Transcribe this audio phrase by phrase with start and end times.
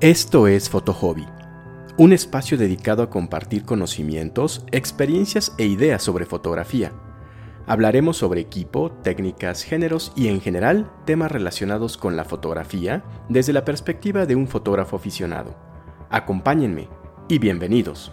[0.00, 1.26] Esto es Fotohobby,
[1.98, 6.90] un espacio dedicado a compartir conocimientos, experiencias e ideas sobre fotografía.
[7.66, 13.66] Hablaremos sobre equipo, técnicas, géneros y en general temas relacionados con la fotografía desde la
[13.66, 15.54] perspectiva de un fotógrafo aficionado.
[16.08, 16.88] Acompáñenme
[17.28, 18.10] y bienvenidos.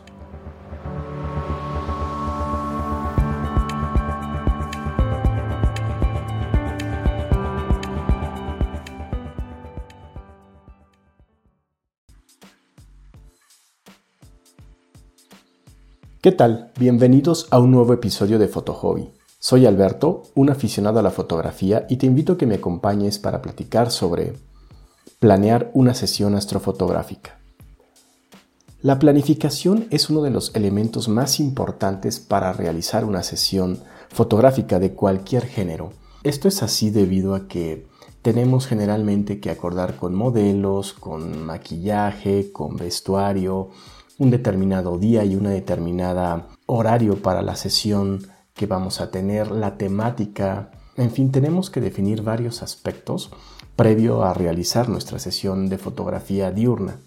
[16.28, 16.74] ¿Qué tal?
[16.78, 19.10] Bienvenidos a un nuevo episodio de Hobby.
[19.40, 23.42] Soy Alberto, un aficionado a la fotografía y te invito a que me acompañes para
[23.42, 24.34] platicar sobre
[25.20, 27.40] planear una sesión astrofotográfica.
[28.82, 34.92] La planificación es uno de los elementos más importantes para realizar una sesión fotográfica de
[34.92, 35.94] cualquier género.
[36.24, 37.88] Esto es así debido a que
[38.22, 43.70] tenemos generalmente que acordar con modelos, con maquillaje, con vestuario,
[44.18, 49.78] un determinado día y una determinada horario para la sesión que vamos a tener, la
[49.78, 53.32] temática, en fin, tenemos que definir varios aspectos
[53.76, 56.98] previo a realizar nuestra sesión de fotografía diurna.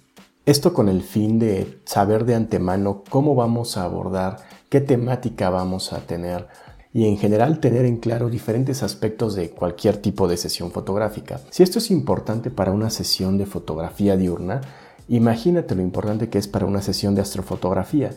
[0.46, 4.36] Esto con el fin de saber de antemano cómo vamos a abordar,
[4.68, 6.46] qué temática vamos a tener
[6.92, 11.40] y en general tener en claro diferentes aspectos de cualquier tipo de sesión fotográfica.
[11.50, 14.60] Si esto es importante para una sesión de fotografía diurna,
[15.10, 18.10] Imagínate lo importante que es para una sesión de astrofotografía,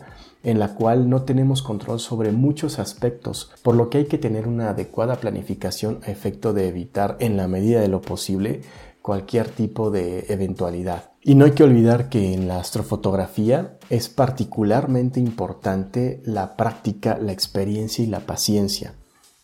[0.44, 4.46] en la cual no tenemos control sobre muchos aspectos, por lo que hay que tener
[4.46, 8.60] una adecuada planificación a efecto de evitar, en la medida de lo posible,
[9.02, 11.10] cualquier tipo de eventualidad.
[11.20, 17.32] Y no hay que olvidar que en la astrofotografía es particularmente importante la práctica, la
[17.32, 18.94] experiencia y la paciencia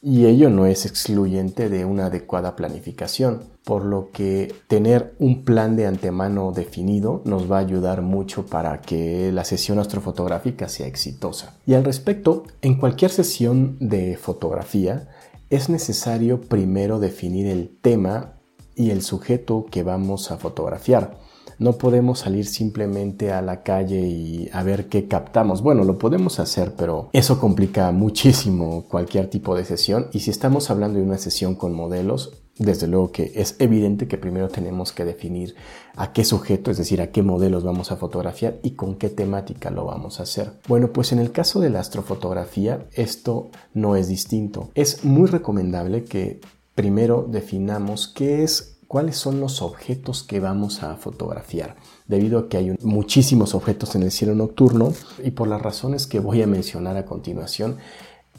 [0.02, 5.76] y ello no es excluyente de una adecuada planificación, por lo que tener un plan
[5.76, 11.54] de antemano definido nos va a ayudar mucho para que la sesión astrofotográfica sea exitosa.
[11.66, 15.08] Y al respecto, en cualquier sesión de fotografía
[15.50, 18.39] es necesario primero definir el tema
[18.80, 21.18] y el sujeto que vamos a fotografiar.
[21.58, 25.60] No podemos salir simplemente a la calle y a ver qué captamos.
[25.60, 30.06] Bueno, lo podemos hacer, pero eso complica muchísimo cualquier tipo de sesión.
[30.14, 34.16] Y si estamos hablando de una sesión con modelos, desde luego que es evidente que
[34.16, 35.54] primero tenemos que definir
[35.94, 39.70] a qué sujeto, es decir, a qué modelos vamos a fotografiar y con qué temática
[39.70, 40.52] lo vamos a hacer.
[40.68, 44.70] Bueno, pues en el caso de la astrofotografía esto no es distinto.
[44.74, 46.40] Es muy recomendable que
[46.80, 51.76] primero definamos qué es cuáles son los objetos que vamos a fotografiar,
[52.06, 56.20] debido a que hay muchísimos objetos en el cielo nocturno y por las razones que
[56.20, 57.76] voy a mencionar a continuación,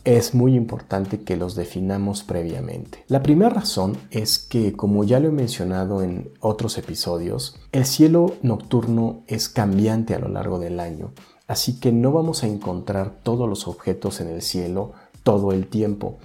[0.06, 3.06] es muy importante que los definamos previamente.
[3.10, 8.38] La primera razón es que, como ya lo he mencionado en otros episodios, el cielo
[8.42, 11.12] nocturno es cambiante a lo largo del año,
[11.46, 16.18] así que no vamos a encontrar todos los objetos en el cielo todo el tiempo,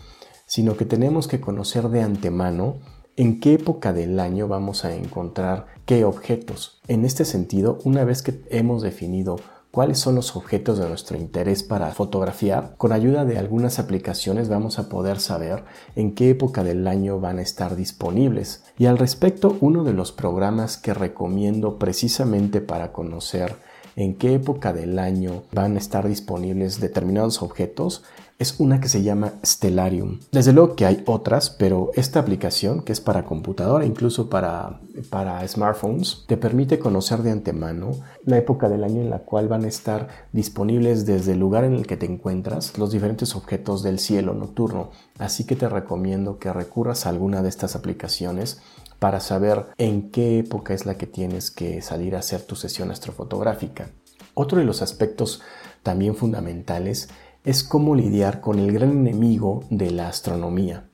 [0.46, 2.76] sino que tenemos que conocer de antemano
[3.16, 6.80] en qué época del año vamos a encontrar qué objetos.
[6.86, 9.36] En este sentido, una vez que hemos definido
[9.70, 14.78] cuáles son los objetos de nuestro interés para fotografiar, con ayuda de algunas aplicaciones vamos
[14.78, 15.64] a poder saber
[15.96, 18.64] en qué época del año van a estar disponibles.
[18.78, 23.56] Y al respecto, uno de los programas que recomiendo precisamente para conocer
[23.96, 28.02] en qué época del año van a estar disponibles determinados objetos
[28.38, 30.20] es una que se llama Stellarium.
[30.30, 35.46] Desde luego que hay otras, pero esta aplicación, que es para computadora, incluso para, para
[35.48, 37.92] smartphones, te permite conocer de antemano
[38.24, 41.74] la época del año en la cual van a estar disponibles desde el lugar en
[41.74, 44.90] el que te encuentras los diferentes objetos del cielo nocturno.
[45.18, 48.60] Así que te recomiendo que recurras a alguna de estas aplicaciones
[48.98, 52.90] para saber en qué época es la que tienes que salir a hacer tu sesión
[52.90, 53.90] astrofotográfica.
[54.34, 55.40] Otro de los aspectos
[55.82, 57.08] también fundamentales
[57.46, 60.88] es cómo lidiar con el gran enemigo de la astronomía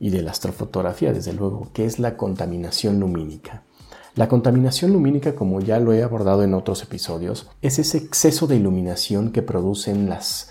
[0.00, 3.62] y de la astrofotografía, desde luego, que es la contaminación lumínica.
[4.16, 8.56] La contaminación lumínica, como ya lo he abordado en otros episodios, es ese exceso de
[8.56, 10.50] iluminación que producen las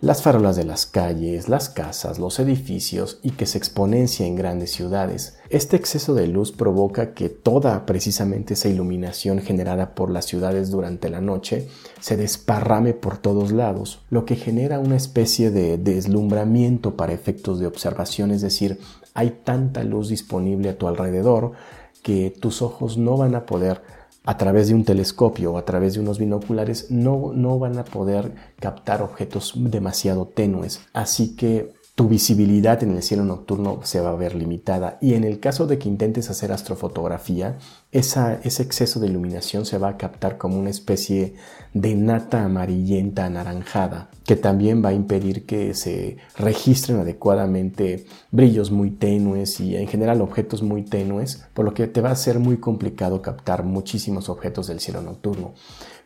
[0.00, 4.70] las farolas de las calles, las casas, los edificios y que se exponencia en grandes
[4.70, 5.38] ciudades.
[5.48, 11.08] Este exceso de luz provoca que toda precisamente esa iluminación generada por las ciudades durante
[11.08, 11.68] la noche
[12.00, 17.66] se desparrame por todos lados, lo que genera una especie de deslumbramiento para efectos de
[17.66, 18.78] observación, es decir,
[19.14, 21.52] hay tanta luz disponible a tu alrededor
[22.02, 23.80] que tus ojos no van a poder
[24.26, 27.84] a través de un telescopio o a través de unos binoculares no, no van a
[27.84, 30.80] poder captar objetos demasiado tenues.
[30.92, 35.24] Así que tu visibilidad en el cielo nocturno se va a ver limitada y en
[35.24, 37.56] el caso de que intentes hacer astrofotografía
[37.98, 41.34] ese exceso de iluminación se va a captar como una especie
[41.72, 48.90] de nata amarillenta anaranjada, que también va a impedir que se registren adecuadamente brillos muy
[48.90, 52.58] tenues y en general objetos muy tenues, por lo que te va a ser muy
[52.58, 55.54] complicado captar muchísimos objetos del cielo nocturno.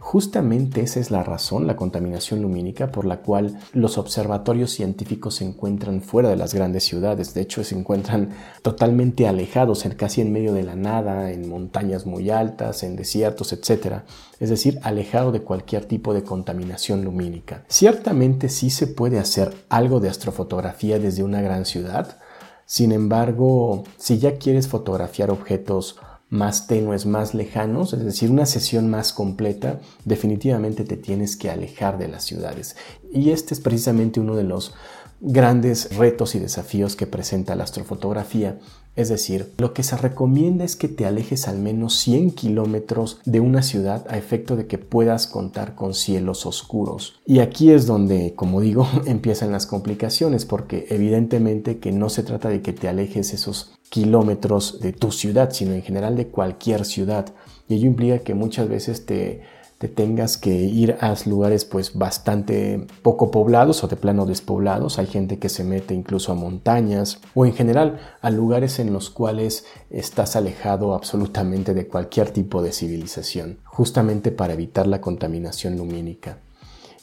[0.00, 5.44] Justamente esa es la razón, la contaminación lumínica, por la cual los observatorios científicos se
[5.44, 7.34] encuentran fuera de las grandes ciudades.
[7.34, 8.30] De hecho, se encuentran
[8.62, 14.02] totalmente alejados, casi en medio de la nada, en montañas muy altas, en desiertos, etc.
[14.38, 17.64] Es decir, alejado de cualquier tipo de contaminación lumínica.
[17.68, 22.18] Ciertamente sí se puede hacer algo de astrofotografía desde una gran ciudad.
[22.66, 25.96] Sin embargo, si ya quieres fotografiar objetos
[26.30, 31.98] más tenues, más lejanos, es decir, una sesión más completa, definitivamente te tienes que alejar
[31.98, 32.76] de las ciudades.
[33.12, 34.72] Y este es precisamente uno de los
[35.20, 38.58] grandes retos y desafíos que presenta la astrofotografía.
[39.00, 43.40] Es decir, lo que se recomienda es que te alejes al menos 100 kilómetros de
[43.40, 47.18] una ciudad a efecto de que puedas contar con cielos oscuros.
[47.24, 52.50] Y aquí es donde, como digo, empiezan las complicaciones, porque evidentemente que no se trata
[52.50, 57.32] de que te alejes esos kilómetros de tu ciudad, sino en general de cualquier ciudad.
[57.68, 59.40] Y ello implica que muchas veces te,
[59.88, 64.98] tengas que ir a lugares pues bastante poco poblados o de plano despoblados.
[64.98, 69.10] Hay gente que se mete incluso a montañas o en general a lugares en los
[69.10, 76.38] cuales estás alejado absolutamente de cualquier tipo de civilización, justamente para evitar la contaminación lumínica.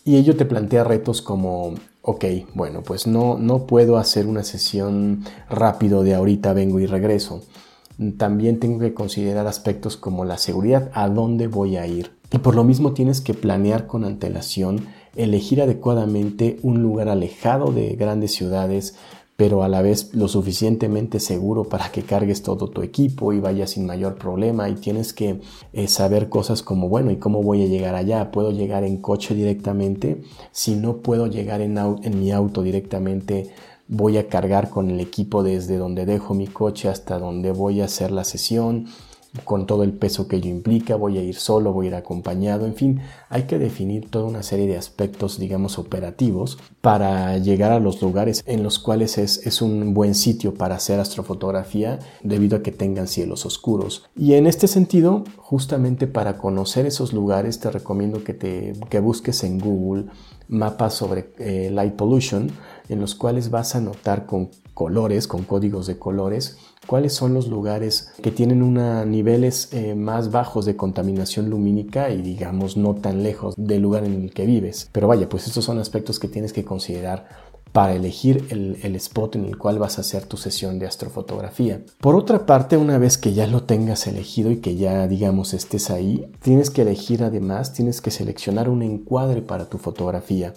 [0.05, 1.73] Y ello te plantea retos como
[2.07, 2.23] ok,
[2.53, 7.41] bueno, pues no, no puedo hacer una sesión rápido de ahorita vengo y regreso.
[8.17, 12.16] También tengo que considerar aspectos como la seguridad, a dónde voy a ir.
[12.31, 17.95] Y por lo mismo tienes que planear con antelación, elegir adecuadamente un lugar alejado de
[17.95, 18.95] grandes ciudades,
[19.37, 23.71] pero a la vez lo suficientemente seguro para que cargues todo tu equipo y vayas
[23.71, 25.39] sin mayor problema y tienes que
[25.73, 28.31] eh, saber cosas como, bueno, ¿y cómo voy a llegar allá?
[28.31, 30.21] ¿Puedo llegar en coche directamente?
[30.51, 33.51] Si no puedo llegar en, en mi auto directamente,
[33.87, 37.85] voy a cargar con el equipo desde donde dejo mi coche hasta donde voy a
[37.85, 38.87] hacer la sesión
[39.43, 42.65] con todo el peso que ello implica, voy a ir solo, voy a ir acompañado,
[42.65, 47.79] en fin, hay que definir toda una serie de aspectos, digamos, operativos para llegar a
[47.79, 52.63] los lugares en los cuales es, es un buen sitio para hacer astrofotografía debido a
[52.63, 54.05] que tengan cielos oscuros.
[54.15, 59.43] Y en este sentido, justamente para conocer esos lugares, te recomiendo que, te, que busques
[59.43, 60.05] en Google
[60.47, 62.49] mapas sobre eh, light pollution,
[62.89, 67.47] en los cuales vas a notar con colores, con códigos de colores, cuáles son los
[67.47, 73.23] lugares que tienen una, niveles eh, más bajos de contaminación lumínica y digamos no tan
[73.23, 74.89] lejos del lugar en el que vives.
[74.91, 77.27] Pero vaya, pues estos son aspectos que tienes que considerar
[77.71, 81.81] para elegir el, el, spot en el cual vas a hacer tu sesión de astrofotografía.
[81.99, 85.91] Por otra parte, una vez que ya lo tengas elegido y que ya digamos estés
[85.91, 90.53] ahí, tienes que elegir además, tienes que seleccionar un encuadre para tu fotografía.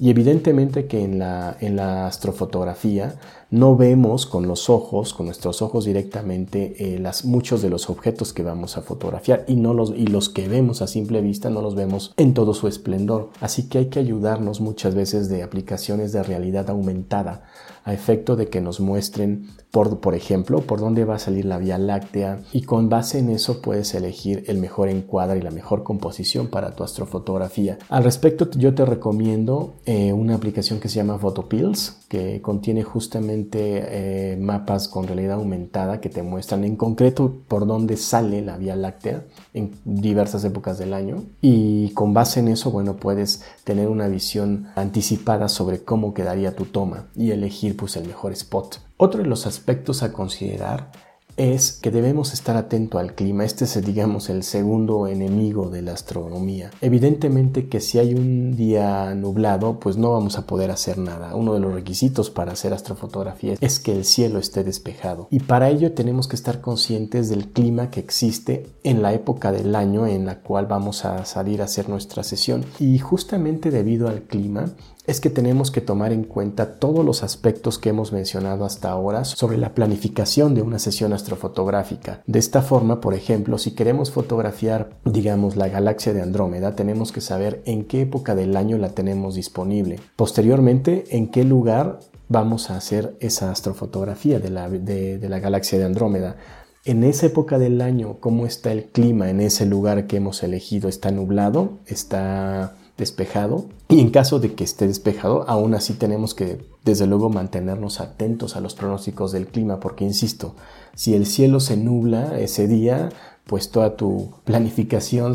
[0.00, 3.14] Y evidentemente que en la, en la astrofotografía
[3.50, 8.32] no vemos con los ojos, con nuestros ojos directamente, eh, las, muchos de los objetos
[8.32, 11.60] que vamos a fotografiar y, no los, y los que vemos a simple vista no
[11.60, 13.30] los vemos en todo su esplendor.
[13.40, 17.42] Así que hay que ayudarnos muchas veces de aplicaciones de realidad aumentada
[17.84, 21.58] a efecto de que nos muestren, por, por ejemplo, por dónde va a salir la
[21.58, 25.82] Vía Láctea y con base en eso puedes elegir el mejor encuadre y la mejor
[25.82, 27.78] composición para tu astrofotografía.
[27.88, 33.39] Al respecto, yo te recomiendo eh, una aplicación que se llama Photopills, que contiene justamente
[33.52, 38.76] eh, mapas con realidad aumentada que te muestran en concreto por dónde sale la Vía
[38.76, 44.08] Láctea en diversas épocas del año y con base en eso, bueno, puedes tener una
[44.08, 48.78] visión anticipada sobre cómo quedaría tu toma y elegir pues el mejor spot.
[48.96, 50.92] Otro de los aspectos a considerar
[51.40, 53.46] es que debemos estar atento al clima.
[53.46, 56.70] Este es, digamos, el segundo enemigo de la astronomía.
[56.82, 61.34] Evidentemente que si hay un día nublado, pues no vamos a poder hacer nada.
[61.34, 65.28] Uno de los requisitos para hacer astrofotografía es que el cielo esté despejado.
[65.30, 69.74] Y para ello tenemos que estar conscientes del clima que existe en la época del
[69.74, 72.66] año en la cual vamos a salir a hacer nuestra sesión.
[72.78, 74.66] Y justamente debido al clima,
[75.06, 79.24] es que tenemos que tomar en cuenta todos los aspectos que hemos mencionado hasta ahora
[79.24, 82.22] sobre la planificación de una sesión astrofotográfica.
[82.26, 87.20] De esta forma, por ejemplo, si queremos fotografiar, digamos, la galaxia de Andrómeda, tenemos que
[87.20, 89.98] saber en qué época del año la tenemos disponible.
[90.16, 96.36] Posteriormente, en qué lugar vamos a hacer esa astrofotografía de la, galaxia de Andrómeda
[96.84, 100.88] en esa época del año, cómo está el clima en ese lugar que hemos elegido.
[100.88, 101.78] ¿Está nublado?
[101.86, 103.64] ¿Está despejado.
[103.88, 108.54] Y en caso de que esté despejado, aún así tenemos que desde luego mantenernos atentos
[108.54, 110.54] a los pronósticos del clima porque insisto,
[110.94, 113.08] si el cielo se nubla ese día,
[113.46, 115.34] pues toda tu planificación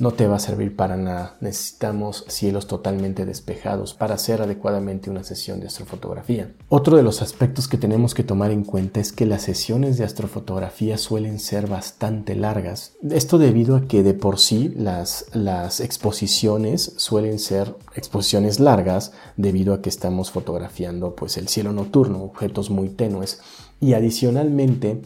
[0.00, 1.36] no te va a servir para nada.
[1.40, 6.52] Necesitamos cielos totalmente despejados para hacer adecuadamente una sesión de astrofotografía.
[6.68, 10.04] Otro de los aspectos que tenemos que tomar en cuenta es que las sesiones de
[10.04, 12.92] astrofotografía suelen ser bastante largas.
[13.08, 19.74] Esto debido a que de por sí las, las exposiciones suelen ser exposiciones largas debido
[19.74, 23.40] a que estamos fotografiando pues el cielo nocturno, objetos muy tenues
[23.80, 25.02] y adicionalmente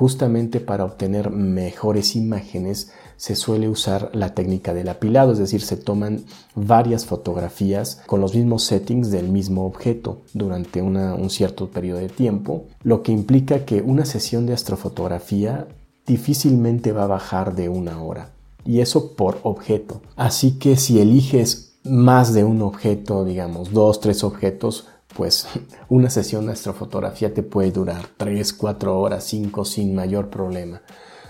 [0.00, 5.76] justamente para obtener mejores imágenes se suele usar la técnica del apilado, es decir, se
[5.76, 12.08] toman varias fotografías con los mismos settings del mismo objeto durante un cierto periodo de
[12.08, 15.68] tiempo, lo que implica que una sesión de astrofotografía
[16.06, 18.30] difícilmente va a bajar de una hora,
[18.64, 20.00] y eso por objeto.
[20.16, 24.86] Así que si eliges más de un objeto, digamos, dos, tres objetos,
[25.16, 25.46] pues
[25.88, 30.82] una sesión de astrofotografía te puede durar 3, 4 horas, 5 sin mayor problema.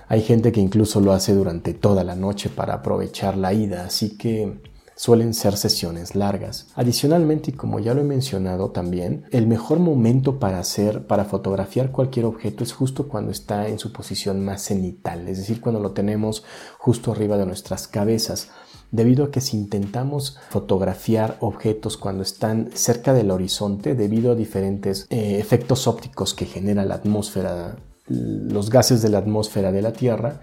[0.08, 4.16] Hay gente que incluso lo hace durante toda la noche para aprovechar la ida, así
[4.16, 4.60] que
[5.00, 6.66] suelen ser sesiones largas.
[6.74, 11.90] Adicionalmente, y como ya lo he mencionado también, el mejor momento para hacer, para fotografiar
[11.90, 15.92] cualquier objeto es justo cuando está en su posición más cenital, es decir, cuando lo
[15.92, 16.44] tenemos
[16.78, 18.50] justo arriba de nuestras cabezas
[18.90, 25.06] debido a que si intentamos fotografiar objetos cuando están cerca del horizonte, debido a diferentes
[25.10, 27.76] eh, efectos ópticos que genera la atmósfera
[28.10, 30.40] los gases de la atmósfera de la Tierra,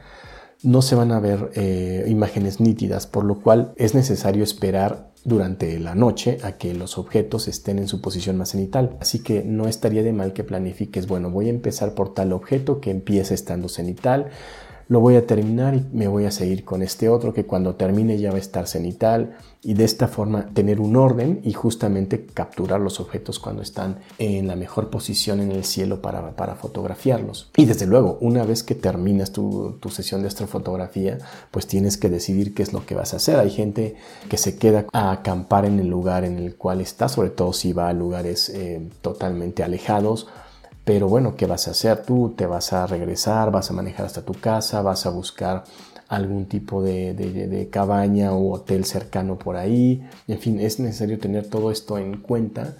[0.63, 5.77] no se van a ver eh, imágenes nítidas, por lo cual es necesario esperar durante
[5.79, 8.97] la noche a que los objetos estén en su posición más cenital.
[9.01, 12.79] Así que no estaría de mal que planifiques, bueno, voy a empezar por tal objeto
[12.79, 14.29] que empiece estando cenital,
[14.87, 18.17] lo voy a terminar y me voy a seguir con este otro que cuando termine
[18.17, 22.79] ya va a estar cenital y de esta forma tener un orden y justamente capturar
[22.79, 27.51] los objetos cuando están en la mejor posición en el cielo para, para fotografiarlos.
[27.57, 31.17] Y desde luego, una vez que terminas tu, tu, sesión de astrofotografía,
[31.51, 33.39] pues tienes que decidir qué es lo que vas a hacer.
[33.39, 33.95] Hay gente
[34.29, 37.73] que se queda a acampar en el lugar en el cual está, sobre todo si
[37.73, 40.27] va a lugares eh, totalmente alejados
[40.87, 42.33] pero bueno, ¿qué vas a hacer tú?
[42.37, 43.51] ¿Te vas a regresar?
[43.51, 44.81] ¿Vas a manejar hasta tu casa?
[44.81, 45.65] ¿Vas a buscar
[46.07, 50.07] algún tipo de, de, cabaña o hotel cercano por ahí?
[50.29, 52.77] En fin, es necesario tener todo esto en cuenta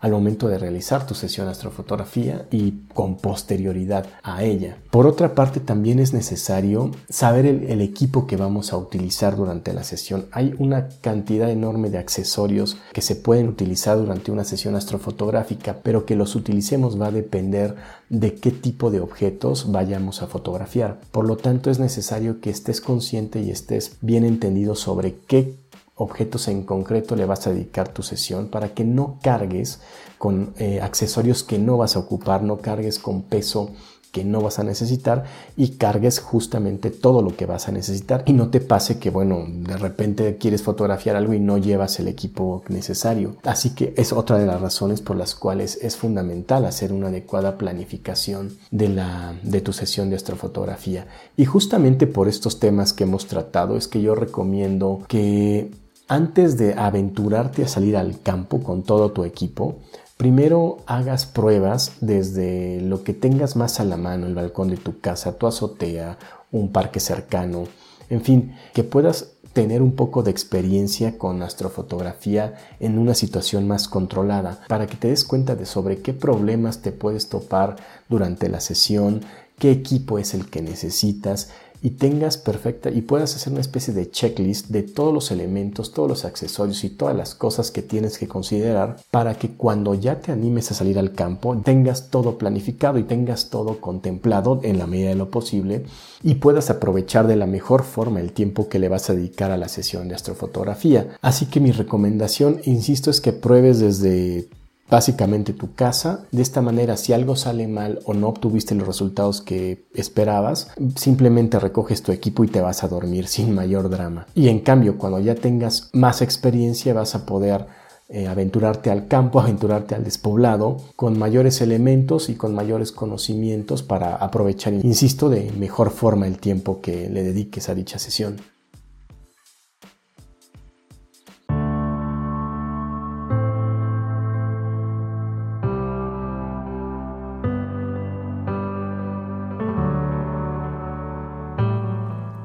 [0.00, 4.78] al momento de realizar tu sesión astrofotografía y con posterioridad a ella.
[4.90, 9.84] Por otra parte, también es necesario saber el, equipo que vamos a utilizar durante la
[9.84, 10.26] sesión.
[10.32, 16.04] Hay una cantidad enorme de accesorios que se pueden utilizar durante una sesión astrofotográfica, pero
[16.04, 17.76] que los utilicemos va a depender
[18.08, 21.00] de qué tipo de objetos vayamos a fotografiar.
[21.10, 25.54] Por lo tanto, es necesario que estés consciente y estés bien entendido sobre qué
[25.96, 29.80] objetos en concreto le vas a dedicar tu sesión para que no cargues
[30.18, 33.70] con eh, accesorios que no vas a ocupar, no cargues con peso
[34.16, 35.24] que no vas a necesitar
[35.58, 38.22] y cargues justamente todo lo que vas a necesitar.
[38.24, 42.08] Y no te pase que bueno de repente quieres fotografiar algo y no llevas el
[42.08, 43.36] equipo necesario.
[43.42, 47.58] Así que es otra de las razones por las cuales es fundamental hacer una adecuada
[47.58, 51.06] planificación de la de tu sesión de astrofotografía.
[51.36, 55.70] Y justamente por estos temas que hemos tratado es que yo recomiendo que
[56.08, 59.76] antes de aventurarte a salir al campo con todo tu equipo,
[60.16, 65.00] primero hagas pruebas desde lo que tengas más a la mano, el balcón de tu
[65.00, 66.18] casa, tu azotea,
[66.52, 67.64] un parque cercano,
[68.08, 73.88] en fin, que puedas tener un poco de experiencia con astrofotografía en una situación más
[73.88, 77.76] controlada para que te des cuenta de sobre qué problemas te puedes topar
[78.08, 79.22] durante la sesión,
[79.58, 81.50] qué equipo es el que necesitas
[81.82, 86.08] y tengas perfecta y puedas hacer una especie de checklist de todos los elementos, todos
[86.08, 90.32] los accesorios y todas las cosas que tienes que considerar para que cuando ya te
[90.32, 95.10] animes a salir al campo tengas todo planificado y tengas todo contemplado en la medida
[95.10, 95.84] de lo posible
[96.22, 99.56] y puedas aprovechar de la mejor forma el tiempo que le vas a dedicar a
[99.56, 101.16] la sesión de astrofotografía.
[101.20, 104.48] Así que mi recomendación, insisto, es que pruebes desde
[104.88, 106.26] básicamente tu casa.
[106.32, 111.58] De esta manera, si algo sale mal o no obtuviste los resultados que esperabas, simplemente
[111.58, 114.26] recoges tu equipo y te vas a dormir sin mayor drama.
[114.34, 117.66] Y en cambio, cuando ya tengas más experiencia, vas a poder
[118.08, 124.14] eh, aventurarte al campo, aventurarte al despoblado, con mayores elementos y con mayores conocimientos para
[124.14, 128.36] aprovechar, insisto, de mejor forma el tiempo que le dediques a dicha sesión.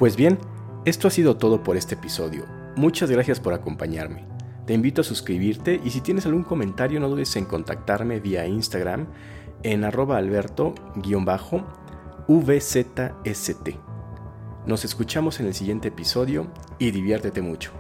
[0.01, 0.39] Pues bien,
[0.83, 2.47] esto ha sido todo por este episodio.
[2.75, 4.25] Muchas gracias por acompañarme.
[4.65, 9.05] Te invito a suscribirte y si tienes algún comentario no dudes en contactarme vía Instagram
[9.61, 10.79] en arroba alberto-vzst.
[14.65, 16.47] Nos escuchamos en el siguiente episodio
[16.79, 17.71] y diviértete mucho.